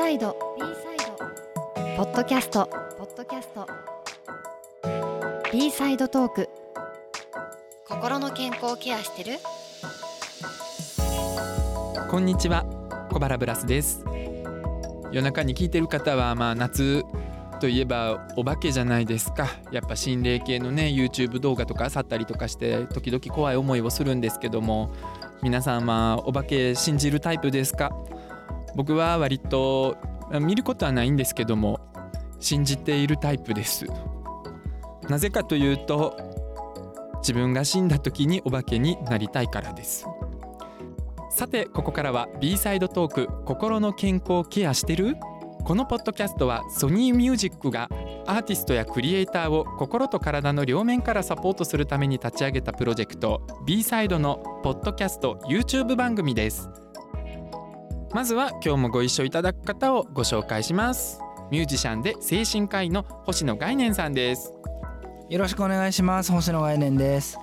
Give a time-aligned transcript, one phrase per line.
[0.00, 0.34] サイド。
[0.56, 1.14] B サイド
[1.94, 2.70] ポッドキャスト。
[2.96, 3.68] ポッドキャスト。
[5.52, 6.48] B サイドトーク。
[7.86, 9.36] 心の健康ケアしてる？
[12.10, 12.64] こんにちは。
[13.12, 14.02] 小原ブラスです。
[15.12, 17.04] 夜中に聞いてる方はまあ夏
[17.60, 19.48] といえばお化けじゃないですか。
[19.70, 24.94] やっぱ心霊系のね YouTube 動画とかあさったりとかして時々怖い思いをするんですけども
[25.42, 27.92] 皆さんはお化け信じるタイプですか？
[28.74, 29.96] 僕は割と
[30.40, 31.80] 見ることはないんですけども
[32.38, 33.86] 信じているタイプです。
[35.08, 36.16] なぜかというと
[37.18, 40.06] 自分が死んだ時にお化けになりたいからです。
[41.30, 45.16] さてここからは B サイドトーク心の健康ケアしてる？
[45.64, 47.88] このポッドキャストはソニーミュージックが
[48.26, 56.70] アーティストやクリエイターを心と体の両面からサポートするために立ち上げたプロジェクト B サイドのポッドキャスト YouTube 番組です。
[58.12, 61.20] まずは今日もご一緒いただく方をご紹介します。
[61.52, 64.52] ミュージシャンで精神科医の星野概念さんです。
[65.28, 66.32] よろしくお願いします。
[66.32, 67.38] 星野概念です。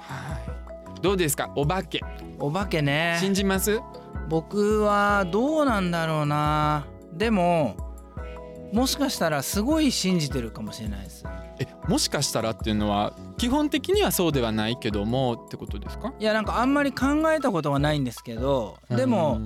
[1.02, 1.54] どうですか？
[1.56, 2.02] お化け。
[2.38, 3.18] お化けね。
[3.22, 3.80] 信じます？
[4.28, 6.86] 僕はどうなんだろうな。
[7.14, 7.78] でも
[8.74, 11.24] もしかしたらすごい信じてるかもしれないです。
[11.60, 16.14] えもしかしたらっていうのは基本的にはそうではないけどもってことですか？
[16.20, 19.40] いやなんかあんまり考えたことがないんですけどでも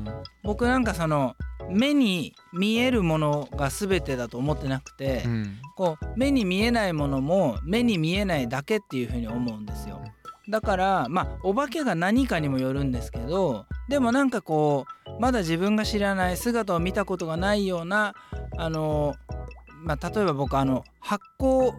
[0.43, 1.35] 僕なんかその
[1.69, 10.01] 目に見えるものが全てだと思ってなくて、うん、こう目に見えないものも目に見えないだけっていうふうに思うんですよ。
[10.49, 18.15] だからまあお化けが何かにもよるんですけどでもなんかこうまだ自分が知らない姿を見たことがないような
[18.57, 19.15] あの
[19.83, 21.71] まあ例えば僕あの発酵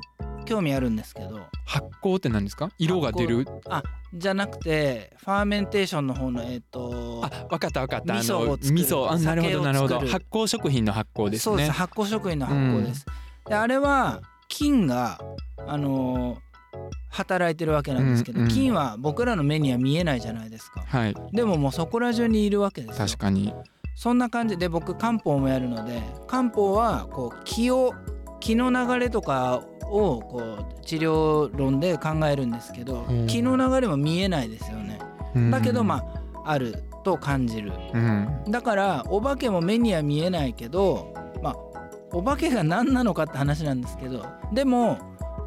[0.43, 1.41] 興味あるんですけど。
[1.65, 2.71] 発酵って何ですか？
[2.79, 3.47] 色が出る？
[3.69, 3.83] あ
[4.15, 8.15] じゃなくてファーメンテーションの方のえっ、ー、とあ分かった分かった。
[8.15, 9.11] 味噌を作る味噌。
[9.11, 10.01] あなるほどなるほど。
[10.01, 11.43] 発酵食品の発酵ですね。
[11.43, 11.71] そうです。
[11.73, 13.07] 発酵食品の発酵です、
[13.45, 15.19] うん、であれは菌が
[15.67, 16.39] あのー、
[17.11, 23.55] 働いてるわけなんですけど、うんうん、菌は僕らの目には見えないじゃないですか、はい、でももうそこら中にいるわけです確かに。
[23.95, 24.57] そんな感じ。
[24.57, 27.95] で僕漢方もやるので漢方はこう気を
[28.41, 34.99] 気の流れとかをこう治療論で考えるんですけど、気の流れも見えないですよね。
[35.51, 36.05] だけどま
[36.45, 41.57] ああると感じる、うん、だからお化けも目には見えないけどまあ
[42.13, 44.99] お化けが何なのかって話なんですけどでも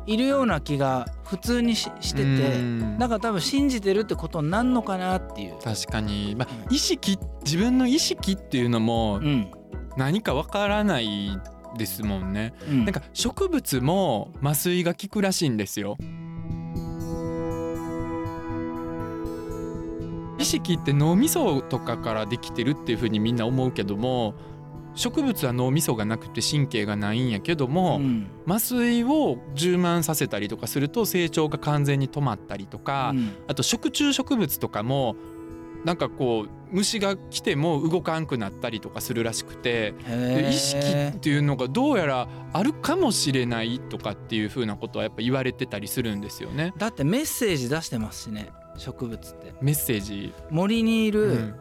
[0.07, 2.61] いるような気が普通にししてて
[2.99, 5.55] だから多分信じてるってことになんのかなっていう。
[5.63, 9.19] 確かに、まあ、意識自分の意識っていうのも
[9.97, 11.39] 何かわからない
[11.77, 15.97] ですもんね、うん、なんか植物も麻酔が効くらしいんですよ。
[20.37, 24.35] 意識って脳みそとかからできてるっていうふうにみんな思うけども
[24.93, 35.15] 植物は脳みそがなくて神経がないんやけども、うん、麻酔を充満させたりとかすると成長が完全に止まったりとか、うん、あと食虫植物とかも
[35.85, 39.93] なんかこう虫が来ても動かんくなったりとかするらしくて
[40.49, 40.79] 意識
[41.15, 46.73] っていうのがどうやらあるかもしれないとかっていうふうなことはやっぱ言われてたりするんですよね。
[46.77, 49.53] だってメッセージ出してますしね植物って。
[49.61, 51.55] メッセージ森にいる、うん、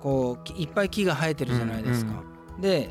[0.00, 2.12] こういっぱい木が生えてるじゃないですか。
[2.12, 2.90] うんうん、で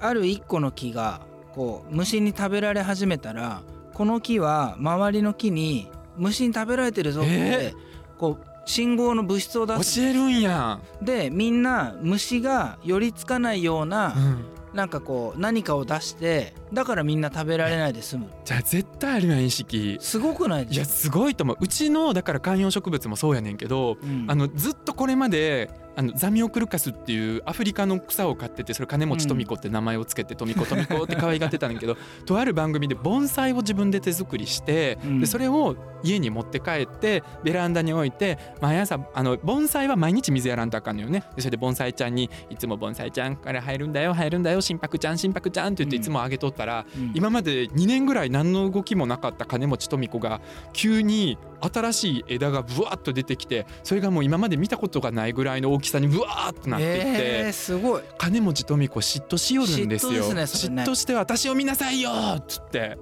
[0.00, 1.22] ある一個の木が
[1.54, 3.62] こう虫に食べられ始めたら
[3.94, 7.74] この木は周りの木に虫に食べられてるぞって、
[8.18, 9.98] こう信号の物質を出す。
[9.98, 10.78] 教えるんや。
[11.00, 18.26] でみんな虫が寄りつかないような、うん、なんかこう何かを出してだからみんな食べられないで済む。
[18.44, 19.96] じゃあ絶対あるやん意識。
[20.00, 21.56] すごくないいやすごいと思う。
[21.58, 41.24] うちのだから観葉植物もそうやねんけど、うん、あのずっとこれまであのザミオクルカスっていうアフリカの草を飼っててそれ金持ち富子って名前をつけて富子富子って可愛がってたんだけどとある番組で盆栽を自分で手作りして、でそれを家に持って帰ってベランダに置いて毎朝あの盆栽は毎日水やらんとあかんのよね。
[41.34, 50.40] でそれで盆栽ちゃんにいつも盆栽ちゃんから入るんだよ入るんだよ心拍ちゃん心拍ちゃんって言っていつもあげとったら、うん、今まで2年ぐらい何の動きもなかった金持ち富子が
[50.72, 58.02] 急に新しい枝がブワッと出てきてそれがもう今まで見たことがないぐらいの大きさにブワーッとなっていって、えー、すごい。
[58.18, 60.12] 金持ち富子嫉妬しよるんですよ。
[60.12, 62.98] 嫉妬、ね、嫉妬して私を見なさいよっつって。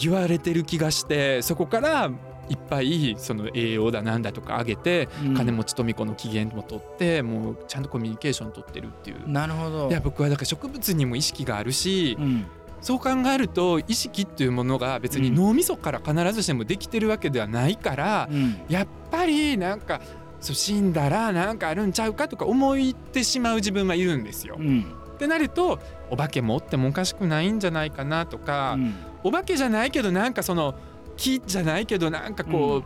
[0.00, 2.10] 言われてる気がしてそこから
[2.48, 9.28] いっぱいその栄養だなんだとかあげて、うん、金持ち富子の機嫌も取ってもうちゃんとコミュニケーション取ってるっていう。
[9.28, 9.88] なるほど。
[9.88, 12.46] いや僕はだから植物にも意識があるし、うん、
[12.80, 20.00] そう考えると意識っていうものが別に脳みそから必ずしもできてるわけではないから、うん、やっぱりなんか
[20.40, 24.58] そう死んだらなんかあるんちゃうかとか思ってしまう自分はいるんですよ。
[24.58, 25.78] ってなると
[26.08, 28.94] お化けもおってもおかしくないんじゃないかなとか、うん。
[29.22, 30.74] お化けじゃないけどなんかその
[31.18, 32.82] 木じゃないけどなんかこ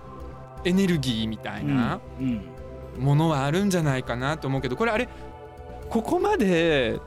[0.65, 2.43] う、エネルギーみたいなうん。
[2.99, 5.09] ものはあるんじゃないかなと思うけどこれあれ
[5.91, 7.01] ここまで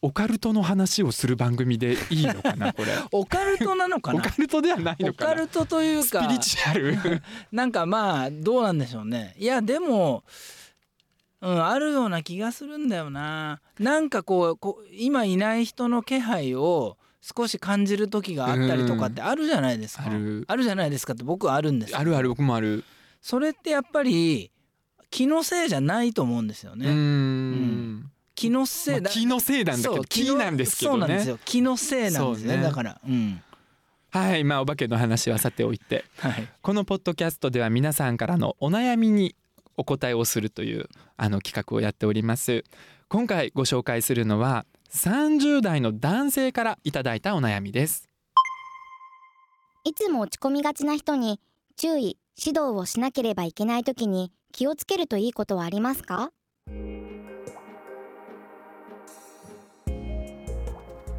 [0.00, 2.92] オカルトの話をする番組でいいのかな これ。
[3.10, 5.30] オカルトなのかオなカルトではないオのかな？
[5.34, 6.22] カルトというか。
[6.22, 7.22] スピリチュアル。
[7.50, 9.34] なんかまあどうなんでしょうね。
[9.38, 10.24] いやでも
[11.40, 13.60] うんあるような気がするんだよな。
[13.78, 20.44] なんかこうこう今いない人の気配を少し感じる時があったりとかってあるじゃないですか、ある。
[20.46, 21.98] あるじゃないですかって僕はあるんですよ。
[21.98, 22.84] あるある僕もある。
[23.20, 24.52] それってやっぱり
[25.10, 31.38] 気のせいじゃないと思うんですよね、ん気のせいだ、まあ気のせいなんだけど気なんですけどそうなんですねよ。
[31.44, 32.56] 気のせいなんですね。
[32.56, 32.62] ね。
[32.62, 33.42] だからうん。
[34.10, 36.04] はいまあお化けの話はさておいて。
[36.18, 36.48] はい。
[36.62, 39.34] このポッドキャストでは皆さんからのお悩みに
[39.76, 42.64] お答えをするというあの企画をやっております。
[43.08, 48.08] 今回ご紹介するのは30代の男性からいただいたお悩みです。
[49.84, 51.40] いつも落ち込みがちな人に
[51.76, 56.30] 注意指導をしなければいけない時に気をつけるといいことはありますか？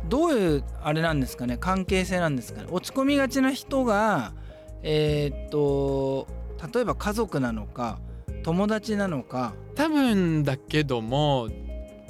[0.10, 1.58] どういうあれなんですかね？
[1.58, 2.68] 関係性なんですかね？
[2.72, 4.34] 落ち込みがちな人が
[4.84, 6.28] えーっと
[6.74, 8.00] 例えば家族なのか
[8.44, 9.54] 友達なのか。
[9.76, 11.48] 多分だけども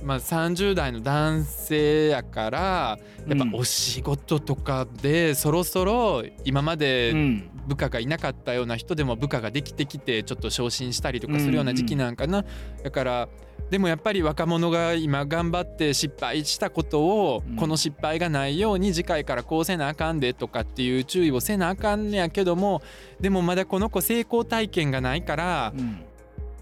[0.04, 2.98] まあ30代の男性やから
[3.28, 3.56] やっぱうん。
[3.56, 7.50] お仕事とかでそろそろ今まうでん。
[7.68, 12.44] 部下がいなかったような人でも部下ができてきてちょっと昇進したりとかするような時期なんかな、
[12.84, 13.30] だから
[13.69, 17.56] でもやっぱり若者が今頑張って失敗したことを、うん。
[17.56, 22.81] この失敗がないように次回からこうせなあかんでとかっていう注意をせなあかんねやけども
[23.19, 26.04] でもまだこの子成功体験がないからうん。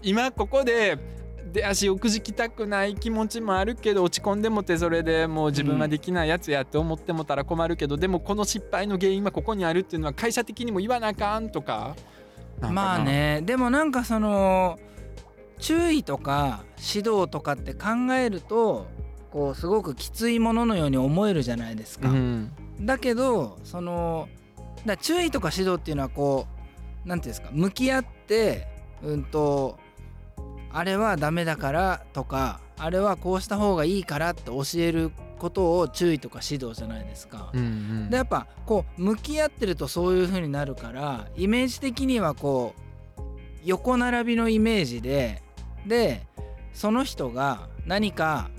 [0.02, 0.98] 今ここで
[1.52, 11.96] 出足をくじきたくない気持ちもあるけど落ち込んでもってそれでもう自分はできないやつやって思ってもたら困るけど、でもこの失敗の原因はここにあるっていうのは会社的にも言わなあかんとか。
[12.60, 13.40] まあね。
[13.44, 14.78] でもなんかその
[15.58, 18.86] 注意とか指導とかって考えると
[19.30, 22.08] こうすごくきついもののように思えるじゃないですか。
[22.10, 24.28] うんだけどその
[24.86, 26.46] だ注意とか指導っていうのはこ
[27.04, 28.68] うなんていうんですか向き合って
[29.02, 29.78] うんと
[30.72, 37.50] あれはダメだからとかあれはこうした方がいいからって教えることを注意とか指導じゃないですか。
[37.52, 42.80] うんうんでやっぱこう向き合ってるとそういう風になるからイメージ的にはこう
[43.64, 45.42] 横並びのイメージで
[45.88, 46.26] で
[46.72, 48.50] その人が何か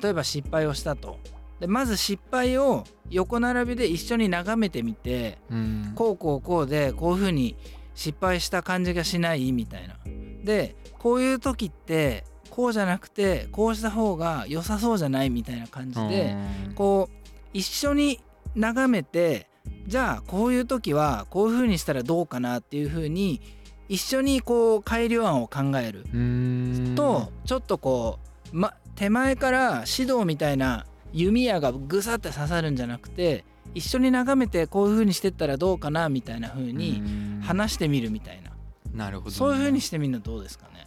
[0.00, 1.18] 例えば失敗をしたと。
[1.58, 5.92] でまず失敗を横並びで一緒に眺めてみてうん。
[5.94, 7.56] こうこうこうでこういう風に
[7.94, 9.52] 失敗した感じがしない？
[9.52, 9.96] みたいな。
[10.44, 15.30] でこういう時ってこうじゃなくてこうした方が良さそうじゃない？
[15.30, 16.36] みたいな感じで。
[16.68, 16.74] うん。
[16.74, 17.16] こう
[17.54, 18.20] 一緒に
[18.54, 19.48] 眺めて
[19.86, 22.58] じゃあこういう時はこういう風にしたらどうかな？
[22.58, 23.40] っていう風に
[23.88, 26.04] 一緒にこう改良案を考える。
[26.12, 26.94] うん。
[26.96, 28.18] とちょっとこ
[28.52, 33.44] う、ま、手前から指導みたいな弓矢がぐさって刺さるんじゃなくて
[33.74, 37.40] 一緒に眺めてこういう風にしてったらどうかなみたいな風にうん。
[37.42, 38.50] 話してみるみたいな。
[38.92, 40.84] なるほどね、そういう風にしてみるのどうですかね？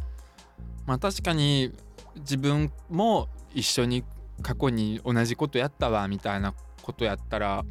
[0.86, 1.72] まあ確かに
[2.16, 4.04] 自分も一緒に
[4.42, 7.64] 過去に同じことやったわみたいなことやったら、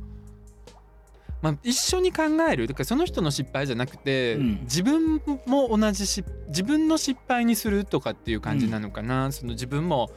[1.40, 2.66] まあ、一緒に考える。
[2.66, 4.60] だからその人の失敗じゃなくて、うん。
[4.62, 10.10] 自分も同じし自分の失敗にするとかっていう感じなのかな、その自分も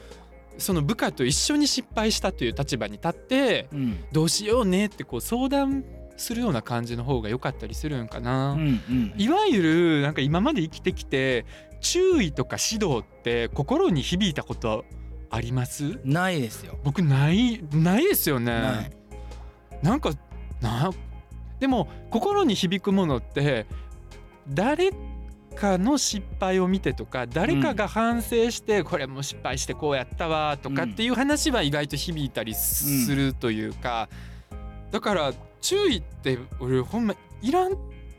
[0.58, 4.04] その部下と一緒に失敗したという立場に立ってうん。
[4.12, 5.84] どうしようねってこう相談
[6.16, 8.52] するような感じの方が良かったりするんかな。
[8.52, 9.14] うんうん。
[9.16, 11.46] いわゆるなんか今まで生きてきて
[11.80, 14.84] 注意とか指導って心に響いたこと
[15.30, 15.98] あります？
[16.04, 16.78] ないですよ。
[16.84, 18.90] 僕ないないですよね。
[19.82, 20.10] なんか
[20.60, 20.90] な
[21.62, 23.66] でも心に響くものって
[24.48, 24.90] 誰
[25.54, 34.08] かの失敗を見てとか誰かが反省してこれも失敗してこうやったわとかっていう話は意外と響いたりするというか
[34.90, 37.76] だから注意って俺ほんまいらん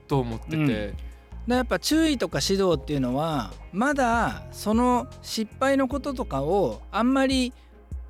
[0.07, 0.55] と思ってて。
[0.55, 0.65] うん。
[0.65, 0.95] で
[1.47, 7.51] やっぱ注意とか指導っていうのはまだその失敗のこととかをあんまり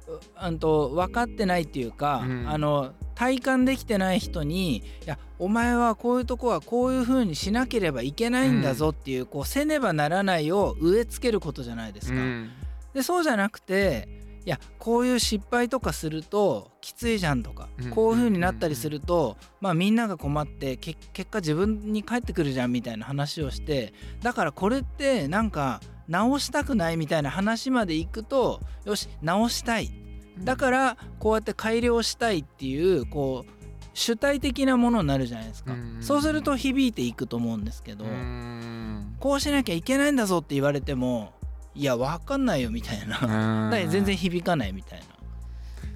[0.07, 2.45] うあんと分かってないっていうか、うん。
[2.47, 12.15] あの体感できてない人に「いやお前はこういうとこはこういう風にしなければいけないんだぞ」っていう、こうせねばならないを植え付けることじゃないですか。
[12.15, 12.49] うん。
[12.93, 14.07] でそうじゃなくて
[14.45, 17.89] いやこういう失敗とかするときついじゃんとか、うん。
[17.89, 30.02] こういう風になったりすると、まあみんなが困ってけ結果自分に返ってくるじゃんみたいな話をしてだからこれってなんか直したくないみたいな話までいくとよし直したい
[30.39, 33.51] だからこうやって改良したいっていうこう
[33.93, 41.31] 主体的なものになるじゃないですか、うんそうすると響いていくと思うんですけど、うんこうしなきゃいけないんだぞって言われても
[41.75, 45.05] いや分かんないよみたいな、だ全然響かないみたいな。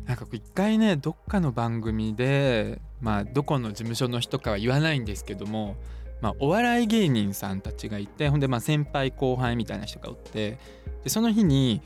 [0.08, 5.76] なんか一回ねどっかの番組でまあどこの事務所の人かは言わないんですけども、
[6.22, 10.58] まあ、お笑い芸人さんたちがいてほんでまあ先輩後輩みたいな人がおって
[11.04, 11.82] でその日に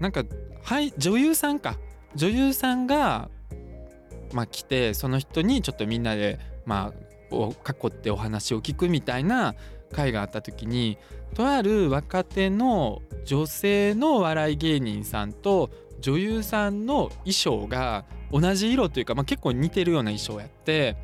[0.00, 0.24] なんか
[0.62, 1.78] はい女優さんか
[2.14, 3.30] 女優さんが
[4.32, 6.92] まあ来てその人にちょっとみんなでま
[7.30, 9.54] あを囲ってお話を聞くみたいな
[9.92, 10.98] 会があった時に
[11.34, 20.96] とある若手の女性の笑い芸人さんと女優さんの衣装が同じ色というか、まあ、結構似てるような衣装やって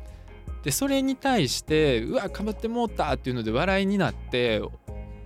[0.63, 4.61] でそれに対してうわかぶってもうたっていうので笑いになって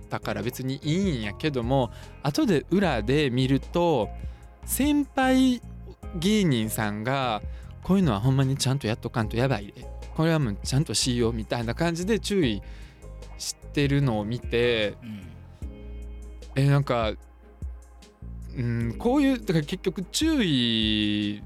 [0.08, 1.90] だから別にいいんやけども
[2.22, 4.08] 後で裏で見ると
[4.64, 5.60] 先輩
[6.16, 7.42] 芸人さんが
[7.82, 9.86] こういうのはほんまにちゃんとやっとかんとやばいで。
[10.14, 12.62] これはもうちゃんとしようみたいな感じで注意
[13.36, 15.22] してるのを見てうん。
[16.56, 17.12] えなんか
[18.56, 21.42] うんこういうだから結局注意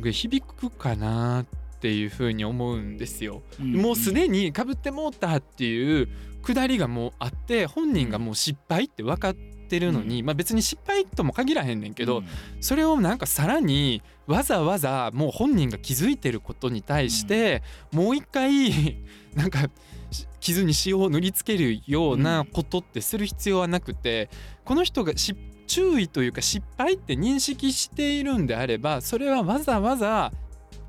[0.00, 1.46] が響くかなっ
[1.80, 3.42] ていうふうに思うんですよ。
[3.58, 6.08] もうすでにかぶってもうたっていう
[6.42, 12.24] くだりがもうあって本人がもう失敗って分かってるのに、まあ別に失敗とも限らへんねんけど、うん。
[12.60, 18.98] それをなんかさらにわざわざもう本人が気づいてることに対して、もう一回
[19.34, 19.68] なんか
[20.10, 24.28] し傷に塩を塗りつけるようなことってする必要はなくて
[24.64, 25.34] この人がし
[25.66, 30.32] 注意というか失敗って認識しているんであればそれはわざわざ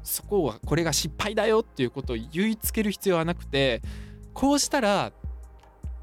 [0.03, 3.81] そこはこれが失敗だよっていうことを言いつける必要はなくて
[4.33, 5.11] こうしたら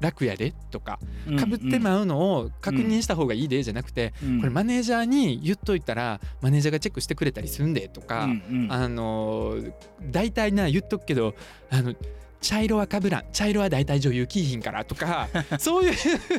[0.03, 4.39] 楽やでとかうんかぶってまうのを確認した方がいいでじゃなくてうん。
[4.39, 8.71] これマネージャーに言っといたらマネージャーがチェックしてくれたりすんでとか、うんうん。
[8.71, 9.73] あのー
[10.11, 11.33] 大体な言っとくけど
[11.69, 11.95] あの
[12.41, 13.23] 茶色はかぶらん。
[13.31, 15.93] 茶色は大体女優キーひんからとか そういう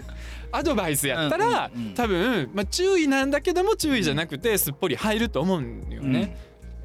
[0.52, 6.36] アドバイスやったら、うんうんうん多分、まあ、注意なんだけども注意じゃなくてすっぽり入ると思うんよね。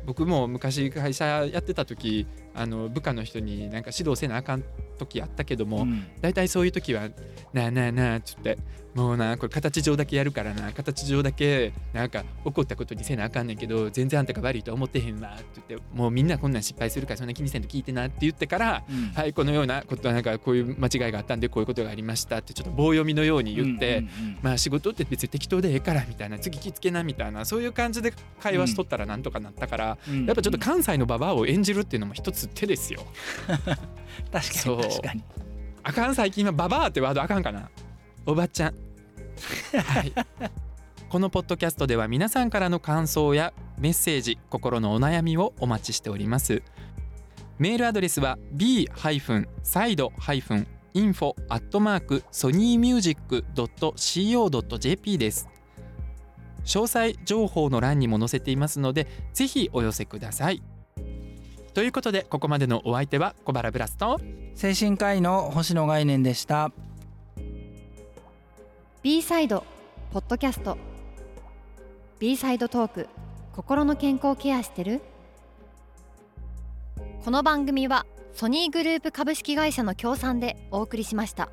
[0.06, 4.64] 僕も昔会社やってた時あの部下の人になんか指導せなあかん
[5.00, 6.06] 時あったけども、うん。
[6.22, 7.10] 大体そういう時は
[7.54, 8.58] 「なあなあなあ」っつって
[8.94, 19.10] 「もうなこれ形上だけやるからな形上だけなんか起こったことにせなあかんねんけど全然あんたが悪いとは思ってへんわ」って言って「もうみんなこんなん失敗するからそんな気にせんと聞いてな」って言ってから「うん。
[19.14, 24.04] はいこのようなことはなんかこういう間違いがあったんでこういうことがありました」ってちょっと棒読みのように言って。
[24.42, 30.26] まあ仕事って別に適当でええからみたいな次気付けなみたいなそういう感じで会話しとったらなんとかなったから、うん。
[30.26, 33.06] やっぱちょっと関西のババアを演じるっていうのも一つ手ですよ。
[34.32, 34.78] 確かそう。
[34.78, 35.24] に確かに。
[35.84, 37.70] あかん最近はババアってワードあかんかな。
[38.26, 38.76] おばちゃん。
[39.86, 40.14] はい。
[41.10, 46.62] このポッドキャストでは皆さんからの感想やメッセージ心のお悩みをお待ちしております。
[47.58, 50.06] メールアドレスは b-side-info
[51.50, 55.50] アットマークソニーミュージック .co.jp です。
[56.70, 60.62] 詳細情報の欄にも載せていますのでぜひお寄せください
[61.74, 64.20] ということでここまでのお相手は小原ブラスと
[64.56, 66.72] 精神科医の星野概念でした。
[69.02, 69.64] B サイド
[70.12, 70.78] ポッドキャスト。
[72.20, 73.08] B サイドトーク
[73.56, 75.02] 心の健康ケアしてる？
[77.24, 81.50] この番組はソニーグループ株式会社の協賛でお送りしました。